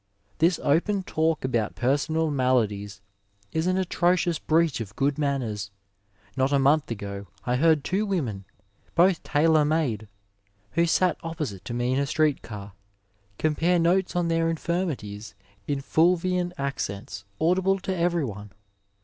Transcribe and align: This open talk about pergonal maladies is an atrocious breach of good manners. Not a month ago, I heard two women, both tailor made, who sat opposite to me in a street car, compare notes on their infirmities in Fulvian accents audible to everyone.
This 0.39 0.57
open 0.63 1.03
talk 1.03 1.45
about 1.45 1.75
pergonal 1.75 2.31
maladies 2.33 3.01
is 3.51 3.67
an 3.67 3.77
atrocious 3.77 4.39
breach 4.39 4.81
of 4.81 4.95
good 4.95 5.19
manners. 5.19 5.69
Not 6.35 6.51
a 6.51 6.57
month 6.57 6.89
ago, 6.89 7.27
I 7.45 7.57
heard 7.57 7.83
two 7.83 8.07
women, 8.07 8.45
both 8.95 9.21
tailor 9.21 9.63
made, 9.63 10.07
who 10.71 10.87
sat 10.87 11.17
opposite 11.21 11.63
to 11.65 11.75
me 11.75 11.93
in 11.93 11.99
a 11.99 12.07
street 12.07 12.41
car, 12.41 12.73
compare 13.37 13.77
notes 13.77 14.15
on 14.15 14.27
their 14.27 14.49
infirmities 14.49 15.35
in 15.67 15.81
Fulvian 15.81 16.51
accents 16.57 17.23
audible 17.39 17.77
to 17.81 17.95
everyone. 17.95 18.53